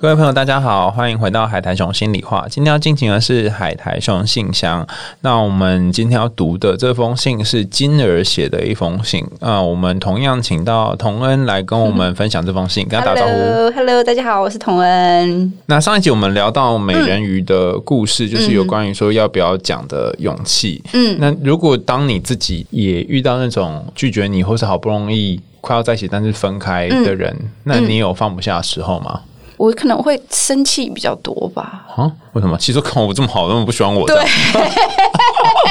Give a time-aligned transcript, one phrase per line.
[0.00, 2.46] 各位朋友，大家好，欢迎回到海苔熊心里话。
[2.48, 4.86] 今天要进行的是海苔熊信箱。
[5.22, 9.60] 那我们今天要读的这封信是金儿写的一封信啊。
[9.60, 13.32] 我们同样请到童恩来跟我们分享这封信，跟他打招呼。
[13.32, 15.52] Hello，Hello，大家好，我是童恩。
[15.66, 20.80] 那上一集我们聊到美人鱼的故事，就是有关于说要不要讲的勇气。
[20.92, 29.22] 嗯，那如果当你自己也遇到那种拒绝你，或是好不容易快要在一起但是分开的人，那你有放不下的时候吗？
[29.58, 31.84] 我可能会生气比较多吧。
[31.94, 32.10] 啊？
[32.32, 32.56] 为什么？
[32.56, 34.16] 其实看我这么好，那么不喜欢我，对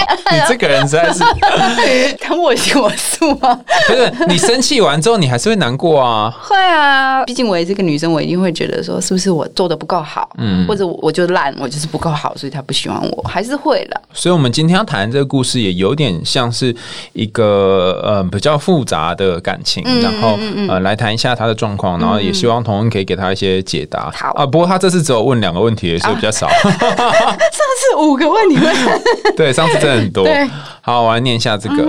[0.32, 1.24] 你这个人实在是，
[2.28, 3.60] 当我行我素吗？
[3.88, 6.34] 不是你生气完之后，你还是会难过啊。
[6.42, 14.02] 会啊，毕竟我也是个女生，我一定会觉得说，是不是我做的不够好，嗯或者我就烂，我就是不够好，所以他不喜欢我，还是会的。
[14.14, 16.76] 所以，我们今天要谈这个故事，也有点像是
[17.14, 24.12] 一个呃比较复杂的感情，嗯然后呃来谈一下他的状况，然后也希望童恩可以给他一些解答。
[24.14, 26.48] 好啊，不过他这次只有问两个问题，所以比较少。
[27.98, 28.76] 五个问题问，
[29.36, 30.24] 对，上次真的很多。
[30.24, 30.48] 对，
[30.82, 31.88] 好，我来念一下这个。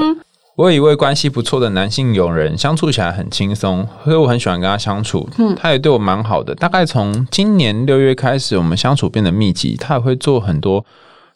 [0.56, 5.28] 我有一位关系不错的男性友人，相处起来很轻松，所以我很喜欢跟他相处。
[5.38, 6.52] 嗯，他也对我蛮好的。
[6.56, 10.84] 大概从今年六月开始，我们相处变得密集，他也会做很多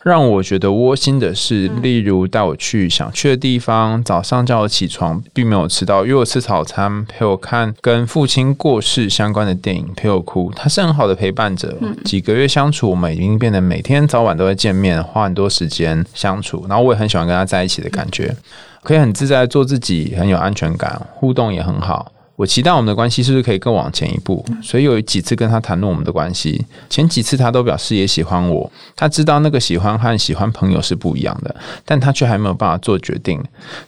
[0.03, 10.53] 让我觉得窝心的是，例如带我去想去的地方，早上叫我起床，并没有迟到，约我吃早餐，陪我看跟父亲过世相关的电影，陪我哭。
[10.57, 11.77] 他是很好的陪伴者。
[12.05, 16.67] 几个月相处，我们已经变得每天早晚都会见面，花很多时间相处。
[16.69, 18.35] 然后我也很喜欢跟他在一起的感觉，
[18.83, 22.11] 可以很自在地做自己，很有安全感，互动也很好。
[22.43, 31.55] 我期待我们的关系是不是可以更往前一步，所以有几次跟他谈论我们的关系，前几次他都表示也喜欢我，他知道那个喜欢和喜欢朋友是不一样的，
[31.85, 33.41] 但他却还没有办法做决定。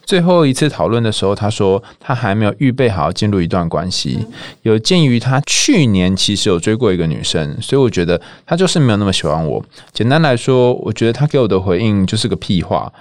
[0.04, 4.24] 最后一次讨论的时候，他说他还没有预备好进入一段关系。
[4.62, 9.60] 有鉴于他去年其实有追过一个女生，所以我觉得他就是没有那么喜欢我。
[9.92, 12.92] 简单来说，我觉得他给我的回应就是个屁话。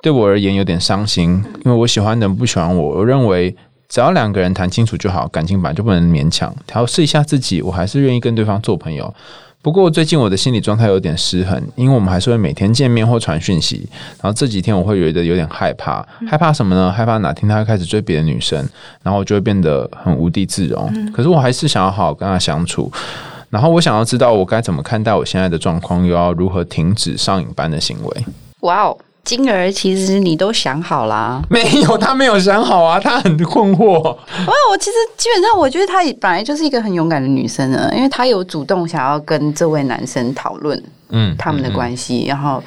[0.00, 2.98] 对我而言有点伤心，因为我喜欢的人不喜欢我。
[2.98, 3.52] 我认为
[3.88, 6.54] 只要两个人谈清楚就好，感情本来就不能勉强。
[6.66, 9.12] 调试一下自己，我还是愿意跟对方做朋友。
[9.60, 13.88] 不过最近我的心理状态有点失衡，因为我们还是会每天见面或传讯息。
[14.22, 16.92] 然后这几天我会觉得有点害怕，害怕什么呢？
[16.92, 18.58] 害怕哪天他开始追别的女生，
[19.02, 21.10] 然后我就会变得很无地自容。
[21.12, 22.90] 可是我还是想要好好跟他相处。
[23.50, 28.24] 然后我想要知道我该怎么看待我现在的状况，又要如何停止上瘾般的行为。
[28.60, 28.96] 哇哦，
[29.28, 31.42] 金儿，其实你都想好啦。
[31.50, 34.00] 没有，他没有想好啊，他很困惑。
[34.00, 42.62] 哇，我其实基本上我觉得她本来就是一个很勇敢的女生呢，因为她有主动想要跟这位男生讨论嗯，他们的关系，然后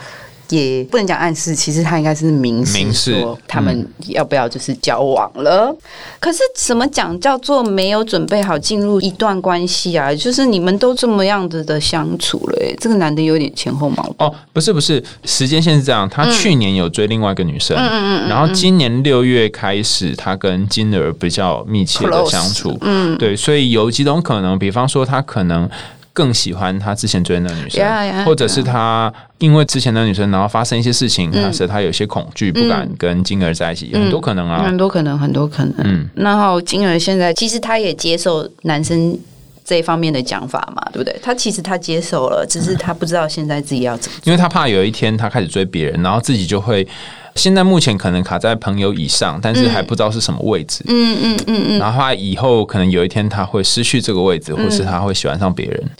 [0.51, 5.75] 也不能讲暗示，其实他应该是明示明示说他们要不要就是交往了。
[6.19, 10.13] 可是怎么讲叫做没有准备好进入一段关系啊？
[10.13, 14.29] 就是你们都这么样子的相处了、欸，这个男的有点前后矛盾。
[14.29, 25.69] 哦，不是不是，时间线是这样，他去年有追另外一个女生，嗯嗯然后今年六月开始，他跟金儿比较密切的相处，嗯，对，所以有几种可能，比方说他可能。
[26.13, 34.63] 更喜欢他之前追的那个女生 Yeah, yeah, 或者是他因为之前的女生，然后发生一些事情，他使他有些恐惧，不敢跟金儿在一起，有很多可能啊。
[34.63, 35.75] 很多可能，很多可能。
[35.83, 39.17] 嗯然后金儿现在其实他也接受男生
[39.63, 41.17] 这一方面的讲法嘛，对不对？
[41.23, 44.31] 他其实他接受了，只是他不知道现在自己要怎么做。
[44.31, 46.87] 因为他怕有一天他开始追别人，然后自己就会。
[47.35, 50.83] 现在目前可能卡在朋友以上，但是还不知道是什么位置。
[50.87, 55.91] 嗯嗯嗯嗯，然后他以后可能有一天他会失去这个位置，或是他会喜欢上别人。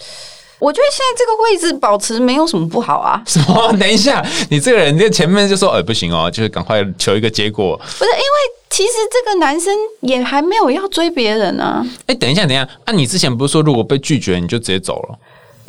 [0.60, 3.20] 我觉得现在这个位置保持没有什么不好啊。
[3.26, 3.74] 什么？
[3.80, 7.76] 等一下，你这个人在前面就说，呃，不行哦，就是赶快求一个结果。
[7.98, 8.26] 不是因为
[8.70, 15.18] 其实这个男生也还没有要追别人啊，哎，等一下，等一下，啊，你之前不是说如果被拒绝你就直接走了？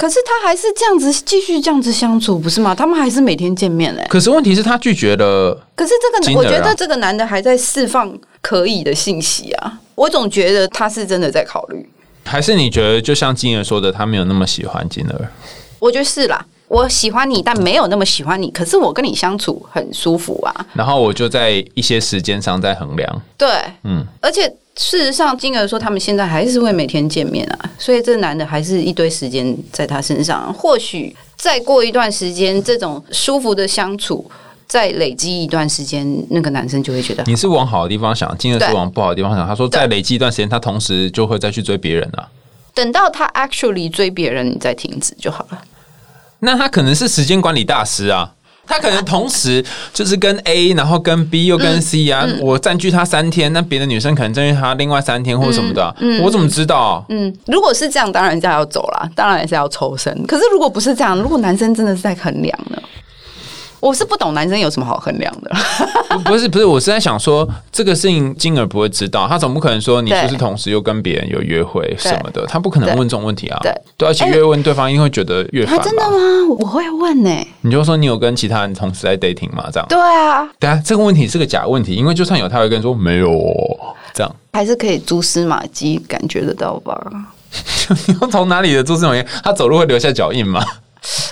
[0.02, 2.74] 可是他还是这样子继续这样子相处，不是吗？
[2.74, 5.56] 他们还是每天见面嘞、可是问题是，他拒绝了。
[5.76, 9.78] 可是这个，我觉得这个男的还在释放可以的信息啊。
[9.94, 11.88] 我总觉得他是真的在考虑。
[12.24, 15.30] 还是你觉得，就像金儿说的，他没有那么喜欢金儿？
[15.78, 18.50] 我觉得是啦，我喜欢你，但没有那么喜欢你。
[18.50, 20.66] 可是我跟你相处很舒服啊。
[20.72, 23.22] 然后我就在一些时间上在衡量。
[23.36, 23.46] 对，
[23.84, 30.50] 嗯，而且事实上，金儿说他们现在还是会每天见面啊，所以这男的还是一堆时间在他身上。
[30.54, 34.24] 或许再过一段时间，这种舒服的相处。
[34.66, 39.46] 再累积一段时间，那个男生就会觉得你是往好的地方想，金额是往不好的地方想。
[39.46, 42.26] 他说，对再累积一段时间，他同时就会再去追别人了。
[42.72, 45.62] 等到他 actually 追别人，你再停止就好了。
[46.42, 48.32] 那他可能是时间管理大师啊。
[48.64, 49.62] 他可能同时
[49.92, 57.04] 就是跟 A，然后跟 B 又跟 C 啊，我占据他三天，那别的女生可能占据他另外三天或者什么的，我怎么知道？
[57.08, 60.16] 嗯，如果是这样，当然是要走了，当然也是要抽身。
[60.26, 62.80] 可是如果不是这样，如果男生真的是在衡量呢？
[63.82, 65.50] 我是不懂男生有什么好衡量的。
[66.24, 73.58] 不是不是，我是在想说，这个事情金儿不会知道，他总不可能说你就是同时又跟别人有约会什么的，他不可能问这种问题啊。
[73.60, 75.82] 对，对，而且越问对方，因为会觉得越烦。
[75.82, 76.16] 真的吗？
[76.60, 77.30] 我会问呢。
[77.62, 79.68] 你就说你有跟其他人同时在 dating 吗？
[79.72, 79.86] 这样。
[79.88, 80.48] 对啊。
[80.60, 83.36] 对啊，这个问题是个假问题，因为就算有，他会跟你说没有。
[84.14, 86.96] 这样还是可以蛛丝马迹感觉得到吧？
[88.06, 89.26] 你要从哪里的蛛丝马迹？
[89.42, 90.62] 他走路会留下脚印吗？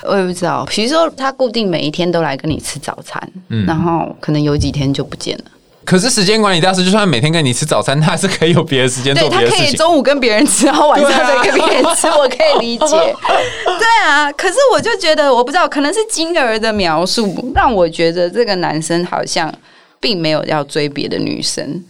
[0.03, 5.45] 我也不知道，比如说他固定每一天都来跟你吃早餐，嗯然后可能有几天就不见了。
[5.85, 9.59] 可是时间管理大师就算每天跟你吃早餐，他还是可以有别的时间做别的事情。
[9.59, 12.87] 他可以中午跟别人吃，然后晚上再跟别人吃，我可以理解。
[12.87, 19.53] 对啊，可是我就觉得我不知道，可能是金儿的描述让我觉得这个男生好像
[19.99, 21.83] 并没有要追别的女生。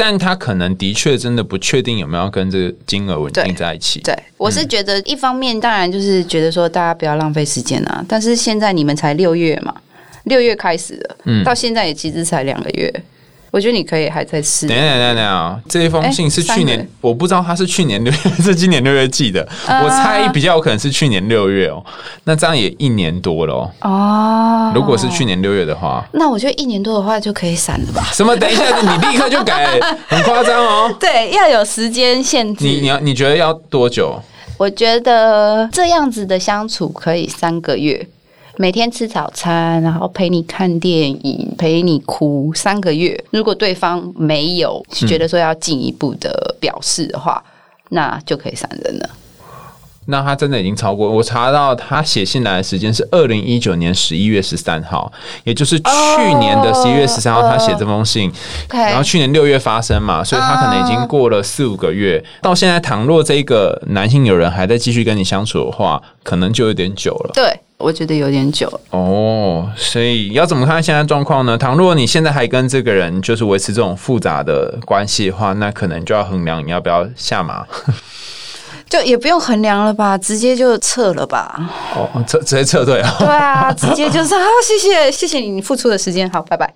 [0.00, 4.00] 但他可能的确真的不确定有没有跟这个金额稳定在一起。
[4.00, 8.02] 对，我是觉得一方面当然就是觉得说大家不要浪费时间啊。
[8.08, 9.74] 但是现在你们才六月嘛，
[10.24, 13.02] 六月开始了，嗯，到现在也其实才两个月。
[13.50, 14.66] 我觉得你可以还在试。
[14.66, 21.84] 等等等等，这一封信是去年，我不知道他是去年六月 是今年六月寄的，我猜比较有可能是去年六月哦。
[22.24, 24.72] 那这样也一年多了哦。
[24.74, 28.04] 如果是去年六月的话，那我觉得一年多的话就可以闪了吧？
[28.12, 28.36] 什么？
[28.36, 30.94] 等一下，你立刻就改，很夸张哦。
[31.00, 32.64] 对，要有时间限制。
[32.64, 34.20] 你你要你觉得要多久？
[34.56, 38.06] 我觉得这样子的相处可以三个月。
[38.56, 43.22] 每天吃早餐，然后陪你看电影，陪你哭三个月。
[43.30, 47.42] 如果对方没有觉得说要进一步的表示的话，
[47.90, 49.10] 那就可以闪人了。
[50.06, 55.12] 那他真的已经超过我查到他写信来的时间是二零一九年十一月十三号，
[55.44, 58.32] 也就是去年的十一月十三号他写这封信，
[58.68, 62.22] 然后去年六月发生嘛，所以他可能已经过了四五个月。
[62.42, 67.30] 到现在，倘若这个男性友人还在继续跟你相处的话，可能就有点久了。
[67.32, 67.60] 对。
[67.80, 71.56] 我觉得有点久哦，所以要怎么看现在状况呢？
[71.58, 77.66] 倘若你现在还跟这个人就是维持这种复杂的关系的话，那可能就要衡量你要不要下马。
[78.90, 81.70] 就也不用衡量了吧，直接就撤了吧。
[81.94, 83.14] 哦，撤直接撤退啊？
[83.20, 86.68] 对啊，直接就是好，谢谢谢谢你付出的时间，好，拜拜。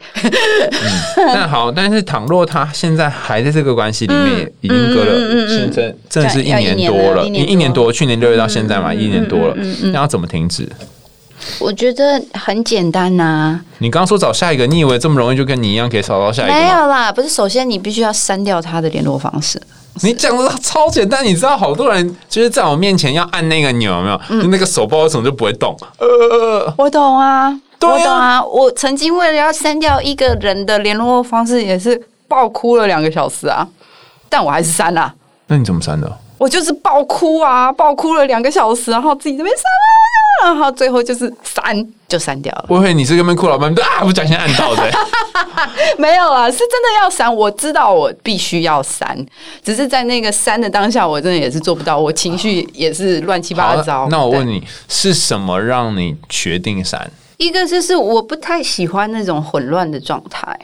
[1.17, 9.57] 那好，但是倘若他现在还在这个关系里面，已经隔了现在真的是一年多了，一年多，去年六月到现在嘛，一年多了，
[9.93, 10.69] 那要怎么停止？
[11.61, 13.61] 我觉得很简单呐。
[13.79, 16.55] 你刚刚说找下一个，你以为这么容易就跟你一样可以找到下一个？
[16.55, 19.61] 没有啦，不是，首先你必须要删掉他的联络方式。
[20.03, 24.21] 你讲的超简单，你知道，好多人就是在我面前要按那个钮，有没有？
[24.49, 25.77] 那个手不知道什么就不会动。
[25.99, 27.49] 呃，我懂啊，
[27.81, 28.43] 我懂啊。
[28.45, 33.65] 我曾经为了要删掉一个人的联络方式，也是爆哭了两个小时啊，
[34.29, 35.15] 但我还是删了。
[35.47, 36.11] 那你怎么删的？
[36.39, 40.04] 我就是爆哭啊，爆哭了两个小时，然后自己这边删了，
[40.43, 42.65] 然后最后就是删就删掉了。
[42.67, 44.03] 不会，你是跟边哭老板啊？
[44.03, 44.91] 不小心按到的。
[45.97, 47.35] 没有啊，是真的要删。
[47.35, 49.17] 我知道我必须要删，
[49.63, 54.09] 只是在那个删的当下，我真的也是做不到，我情绪也是乱七八糟。
[54.11, 57.11] 那我问你，是什么让你决定删？
[57.37, 60.57] 一个就是我不太喜欢那种混乱的状态，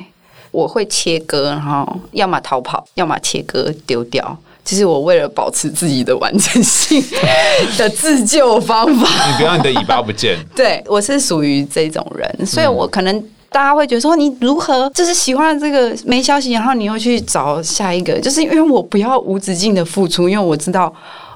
[0.50, 4.37] 我会切割，然后要么逃跑，要么切割丢掉。
[4.64, 7.02] 其实我为了保持自己的完整性
[7.76, 10.37] 的自救方法，你不要你的尾巴不见。
[10.55, 20.93] 对我是属于这种人，所以我可能大家会觉得说你如何就是喜欢这个没消息，然后你又去找下一个，就是因为我不要无止境的付出，因为我知道。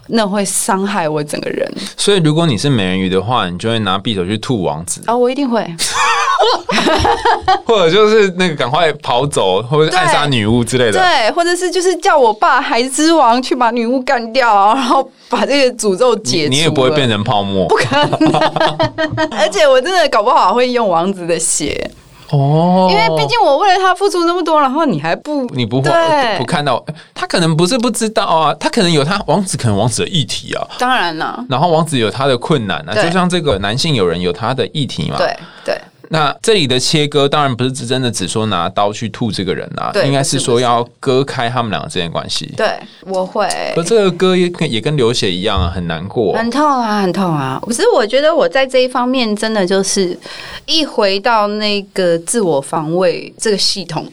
[0.09, 1.67] 那会伤害我整个人。
[1.97, 5.01] 所以，如果你是美人鱼的话，你就会拿匕首去吐王子。
[5.07, 5.63] 啊，我一定会。
[7.67, 10.93] 或者就是那个赶快跑走，或者暗杀女巫之类的。
[10.93, 16.49] 对，或者是就是叫我爸孩之王去把女巫干掉，然后把这个诅咒解。
[16.51, 18.33] 你也不会变成泡沫，不可能。
[19.33, 21.91] 而且我真的搞不好会用王子的血。
[22.31, 25.91] 哦，因为毕竟我为了他付出那么多，然后你还不你不会
[26.39, 26.83] 不看到
[27.15, 35.79] 他可能不是不知道啊，他可能有他王子可能王子的议题啊，当然了，然后王子有他的困难啊，就像这个男性有人有他的议题嘛，对对。
[36.15, 42.47] 那这里的切割当然不是只真的只说拿刀去吐这个人啊，应该是说要割开他们两个之间关系。
[42.57, 42.69] 对，
[43.01, 43.49] 我会。
[43.75, 47.61] 可这个割也也跟流血一样啊，很难过，很痛啊，很痛啊。
[47.67, 50.17] 可是我觉得我在这一方面真的就是
[50.67, 54.07] 一回到那个自我防卫这个系统，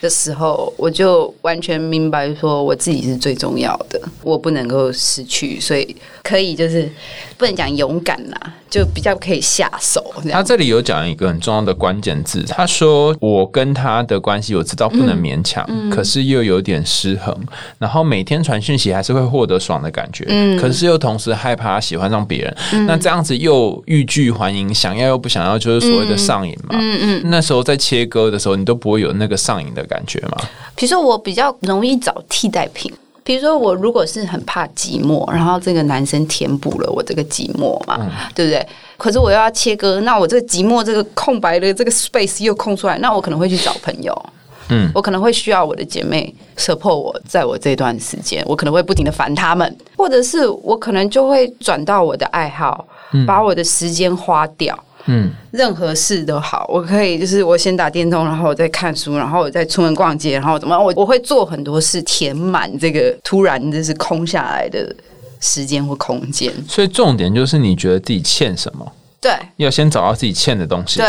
[0.00, 6.90] 的时候，我就完全明白说我自己是最重要的，我不能够失去，所以可以就是
[7.36, 10.04] 不能讲勇敢啦，就比较可以下手。
[10.30, 17.36] 他这里有讲一个很重要的关键字，他说我跟他的关系我知道不能勉强，可是又有点失衡，
[17.78, 30.38] 然后每天传讯息还是会获得爽的感觉，嗯，可是又同时害怕喜欢上别人，那这样子又欲拒还迎，想要又不想要，就是所谓的上瘾嘛，嗯嗯，那时候在切割的时候，你都不会有那个上瘾的感觉吗？
[30.74, 32.92] 比如说我比较容易找替代品。
[33.24, 38.66] 比如说，我如果是很怕寂寞，然后这个男生填补了我这个寂寞嘛，对不对？
[38.96, 44.18] 可是我又要切割，那我这个寂寞这个空白的这个 space 又空出来，那我可能会去找朋友，
[44.70, 52.86] 嗯，我可能会需要我的姐妹 support 我，在我这段时间，我可能会不停的烦他们，或者是我可能就会转到我的爱好，
[53.26, 54.78] 把我的时间花掉。
[55.10, 64.94] 嗯，任何事都好，我可以就是我先打电动，然后我再看书，然后我再出门逛街，然后怎么我我会做很多事，填满这个突然就是空下来的
[65.40, 66.52] 时间或空间。
[66.68, 68.92] 所以重点就是你觉得自己欠什么？
[69.18, 70.98] 对，要先找到自己欠的东西。
[70.98, 71.06] 对，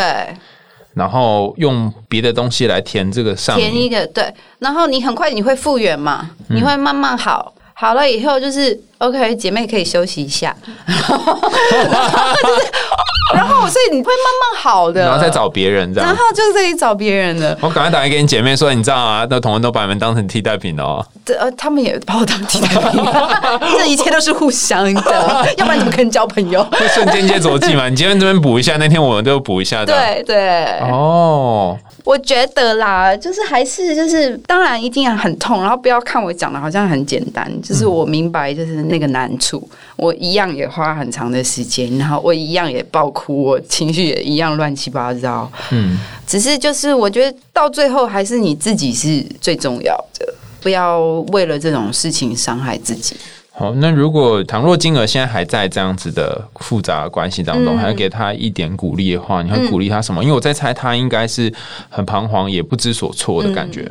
[0.94, 3.58] 然后用别的东西来填这个上。
[3.58, 6.30] 填一个对，然后你很快你会复原嘛？
[6.50, 10.56] 你会慢慢好，好了以后就是 OK，姐妹可以休息一下。
[10.86, 11.40] 然后，
[13.70, 17.56] 所以你会慢慢好的，然后再找别人这样，然后就是这里找别人的。
[17.62, 21.06] 我赶快打来给你姐妹说，你知道啊，那同仁都把你们当成替代品哦。
[21.24, 23.04] 对，呃，他们也把我当替代品，
[23.78, 26.64] 这一切都是互相的，要不然怎么可能交朋友？
[26.72, 27.88] 会瞬间接着记嘛？
[27.88, 29.86] 你今天这边补一下，那天我们都补一下。
[29.86, 31.78] 对对，哦。
[32.10, 45.48] 我觉得啦，就是还是就是，当然一定要很痛，然后不要看我讲的好像很简单，就是我明白就是那个难处，我一样也花很长的时间，然后我一样也爆哭，我情绪也一样乱七八糟。
[45.70, 51.00] 嗯，只是就是我觉得到最后还是你自己是最重要的，不要
[51.32, 53.16] 为了这种事情伤害自己。
[53.60, 60.24] 好，那如果倘若金额现在还在这样子的复杂关系当中，还要给他一点鼓励的话，你会鼓励他什么？
[60.24, 61.54] 因为我在猜他应该是
[61.90, 63.86] 很彷徨，也不知所措的感觉。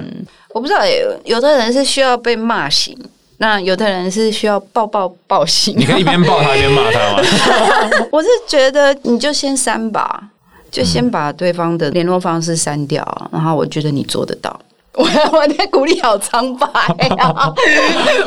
[0.55, 2.99] 我不知道，有有的人是需要被骂醒，
[3.37, 5.75] 那有的人是需要抱抱抱醒。
[5.77, 7.23] 你可以一边抱他一边骂他吗？
[8.11, 10.31] 我是觉得你就先删吧，
[10.71, 14.59] 就先把对方的联络方式删掉，然后我觉得你做得到。
[14.99, 16.67] 我我的鼓励好苍白
[17.19, 17.55] 啊！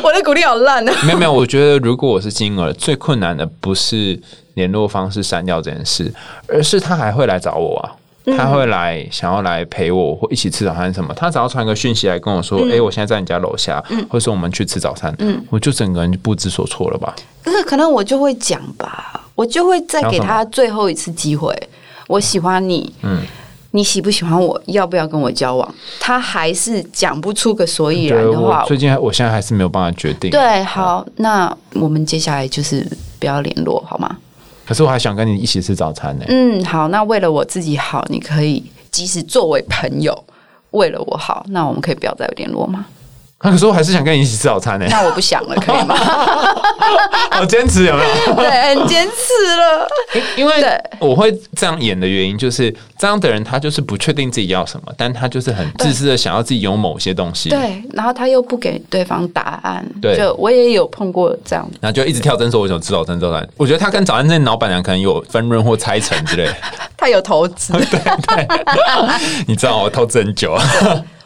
[0.01, 0.93] 我的鼓励好烂啊！
[1.05, 4.17] 没有没有，我觉得如果我是金儿，最困难的不是
[4.53, 6.13] 联络方式删掉这件事，
[6.47, 7.91] 而是他还会来找我啊，
[8.37, 11.13] 他会来想要来陪我或一起吃早餐什么。
[11.13, 17.13] 他只要传个讯息来跟我说：“哎，我现在在你家楼下，嗯或者说我们去吃早餐。”嗯，我就整个人就不知所措了吧？
[17.43, 21.53] 可是可能我就会讲吧，我就会再给他最后一次机会。
[22.07, 23.19] 我喜欢你，嗯。
[23.71, 24.61] 你喜不喜欢我？
[24.65, 25.75] 要不要跟我交往？
[25.99, 28.63] 他还是讲不出个所以然的话。
[28.65, 30.29] 最近，我现在还是没有办法决定。
[30.29, 32.85] 对，好，那我们接下来就是
[33.19, 34.17] 不要联络，好吗？
[34.65, 36.25] 可是我还想跟你一起吃早餐呢。
[36.27, 40.23] 嗯，好，那为了我自己好，你可以即使作为朋友，
[40.71, 42.85] 为了我好，那我们可以不要再联络吗？
[43.41, 44.86] 可是我还是想跟你一起吃早餐呢。
[44.89, 45.95] 那我不想了，可以吗？
[47.31, 48.36] 好坚持有没有？
[48.36, 49.88] 对，很坚持了。
[50.36, 50.53] 因为
[51.00, 57.50] 我会这样演的原因，就是这样的人他就是不确定自己要什么，但他就是很自私的想要自己有某些东西。
[57.50, 59.86] 对，然后他又不给对方答案。
[60.01, 66.50] 对，就我也有碰过这样，然后就一直跳针说：“我想吃早餐，早餐。”我觉得他跟早餐店老板娘可能有分润或拆成之类。
[66.98, 68.48] 他有投资，对对。
[69.48, 70.63] 你知道我投资很久啊。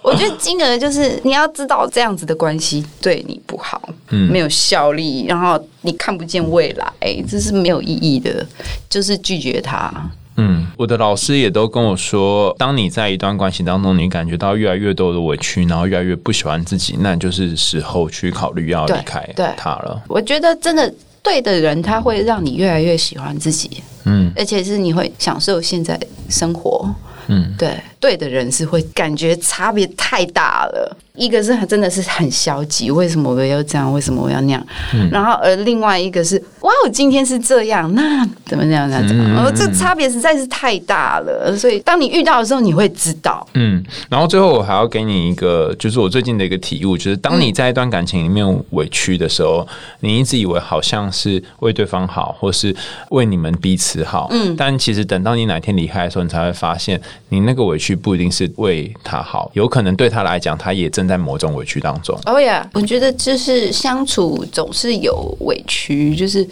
[0.05, 6.93] 我觉得 金额就是你要知道这样子的关系对你不好，嗯，没有效力，然后你看不见未来，
[7.27, 8.45] 这是没有意义的，
[8.87, 9.91] 就是拒绝他。
[10.37, 20.03] 嗯，我的老师也都跟我说，当你在一段关系当中，你感觉到越来越多的委屈，然后越来越不喜欢自己，那就是时候去考虑要离开他了。
[20.09, 20.93] 我觉得真的
[21.23, 25.97] 对的人，他会让你越来越喜欢自己，嗯，而且是你会享受现在
[26.29, 26.93] 生活。
[27.27, 30.97] 嗯，对，对的人是会感觉差别太大了。
[31.15, 33.91] 一个是真的是很消极，为什么我要这样？
[33.93, 34.65] 为什么我要那样？
[35.11, 38.89] 然后而另外一个是，哇，我今天是这样，那怎么这样？
[38.89, 39.51] 那怎么？
[39.55, 41.55] 这差别实在是太大了。
[41.57, 43.47] 所以当你遇到的时候，你会知道。
[43.53, 49.65] 嗯，然后最后我还要给你一个，就是我最近的一个体悟，就是当你在一段感情里面委屈的时候，
[50.01, 52.75] 你一直以为好像是为对方好，或是
[53.11, 54.27] 为你们彼此好。
[54.31, 61.04] 嗯，但其实等到你哪天离开的时候，你才会发现，你那个委屈不一定是为他好，有可能对他来讲，他也正。
[61.07, 66.47] 在某种委屈当中，哦呀，我觉得就是相处总是有委屈，就是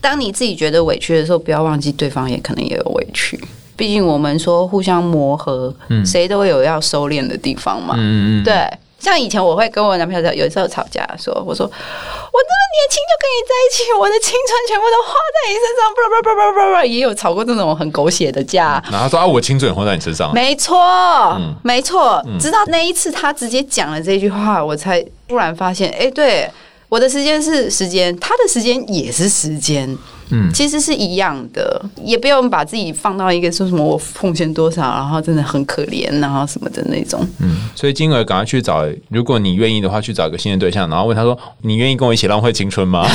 [0.00, 3.38] 当你自己觉得委屈的时候，不要忘记对方也可能也有委屈。
[3.76, 7.94] 毕竟我们说互相磨合，谁都有要收敛的地方嘛。
[7.98, 8.54] 嗯嗯，对，
[9.04, 18.82] 像以前我会跟我男朋友有时候吵架，说我说我那么年轻就跟你在一起，我的青春全部都花在你身上，不不不不不不，也有吵过这种很狗血的架。
[18.90, 22.24] 然后说啊，我青春也花在你身上，没错，没错。
[22.40, 26.50] 直到那一次他直接讲了这句话，我才突然发现，哎，对，
[26.88, 29.96] 我的时间是时间，他的时间也是时间。
[30.30, 37.26] 嗯，其实是一样的，也不用把自己放到一个说什么我奉献多少，然后真的很可怜，然后什么的那种。
[37.40, 43.06] 嗯，所以金额赶快去找，如果你愿意的话，去找一个新的对象，然后问他说：“你愿意跟我一起浪费青春吗？”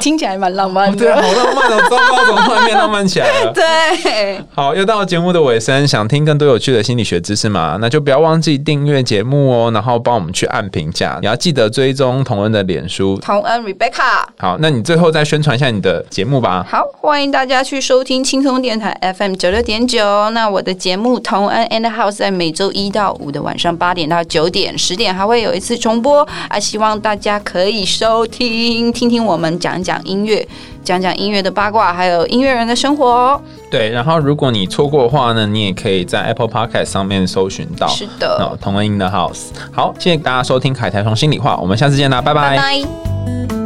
[0.00, 1.82] 听起来蛮浪漫的，对，好浪漫哦！
[1.90, 3.52] 糟糕，怎么突然变浪漫起来了？
[3.54, 7.78] 对，好，又到节目的尾声，想听更多有趣的心理学知识吗？
[7.80, 14.24] 那就不要忘记订阅节目哦，然后帮我们去按评价，也要记得追踪同恩的脸书，同恩 Rebecca。
[14.38, 16.66] 好，那你最后再宣传一下你的节目吧。
[16.68, 20.30] 好，欢迎大家去收听轻松电台 FM 九六点九。
[20.30, 30.46] 那我的节目同恩 and House 在每周一到五的晚上八点到九点，十点还会有一次重播啊，希望大家可以收听，听听我们讲讲音乐，
[30.82, 33.40] 讲讲音乐的八卦，还有音乐人的生活哦。
[33.70, 37.86] 对，然后如果你错过的话呢，你也可以在 Apple Podcast 上面搜寻到。
[37.88, 39.48] 是的，同恩 in the house。
[39.72, 43.57] 好，谢谢大家收听凯台从心里话，我们下次见啦，拜拜。